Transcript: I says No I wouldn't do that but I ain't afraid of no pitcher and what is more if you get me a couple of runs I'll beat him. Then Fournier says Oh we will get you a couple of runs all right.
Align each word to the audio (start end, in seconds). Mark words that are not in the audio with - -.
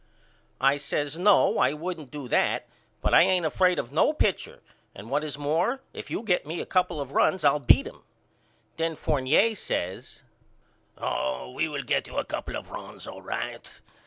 I 0.59 0.77
says 0.77 1.15
No 1.15 1.59
I 1.59 1.73
wouldn't 1.73 2.09
do 2.09 2.27
that 2.29 2.67
but 3.01 3.13
I 3.13 3.21
ain't 3.21 3.45
afraid 3.45 3.77
of 3.77 3.91
no 3.91 4.13
pitcher 4.13 4.59
and 4.95 5.11
what 5.11 5.23
is 5.23 5.37
more 5.37 5.83
if 5.93 6.09
you 6.09 6.23
get 6.23 6.43
me 6.43 6.59
a 6.59 6.65
couple 6.65 6.99
of 6.99 7.11
runs 7.11 7.45
I'll 7.45 7.59
beat 7.59 7.85
him. 7.85 8.01
Then 8.77 8.95
Fournier 8.95 9.53
says 9.53 10.23
Oh 10.97 11.51
we 11.51 11.67
will 11.69 11.83
get 11.83 12.07
you 12.07 12.17
a 12.17 12.25
couple 12.25 12.55
of 12.55 12.71
runs 12.71 13.05
all 13.05 13.21
right. 13.21 13.69